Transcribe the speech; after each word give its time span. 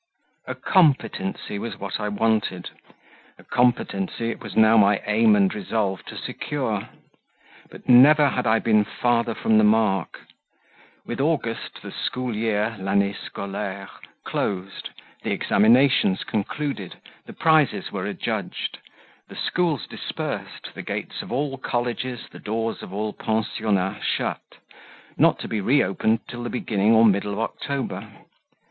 A 0.47 0.55
COMPETENCY 0.55 1.59
was 1.59 1.77
what 1.77 1.99
I 1.99 2.09
wanted; 2.09 2.71
a 3.37 3.43
competency 3.43 4.31
it 4.31 4.41
was 4.41 4.55
now 4.55 4.75
my 4.75 4.99
aim 5.05 5.35
and 5.35 5.53
resolve 5.53 6.03
to 6.05 6.17
secure; 6.17 6.89
but 7.69 7.87
never 7.87 8.29
had 8.29 8.47
I 8.47 8.57
been 8.57 8.83
farther 8.83 9.35
from 9.35 9.59
the 9.59 9.63
mark. 9.63 10.21
With 11.05 11.21
August 11.21 11.83
the 11.83 11.91
school 11.91 12.35
year 12.35 12.77
(l'annee 12.79 13.13
scolaire) 13.13 13.89
closed, 14.23 14.89
the 15.21 15.29
examinations 15.29 16.23
concluded, 16.23 16.95
the 17.27 17.33
prizes 17.33 17.91
were 17.91 18.07
adjudged, 18.07 18.79
the 19.27 19.35
schools 19.35 19.85
dispersed, 19.85 20.73
the 20.73 20.81
gates 20.81 21.21
of 21.21 21.31
all 21.31 21.59
colleges, 21.59 22.21
the 22.31 22.39
doors 22.39 22.81
of 22.81 22.91
all 22.91 23.13
pensionnats 23.13 24.03
shut, 24.03 24.41
not 25.17 25.37
to 25.37 25.47
be 25.47 25.61
reopened 25.61 26.21
till 26.27 26.41
the 26.41 26.49
beginning 26.49 26.95
or 26.95 27.05
middle 27.05 27.33
of 27.33 27.37
October. 27.39 28.11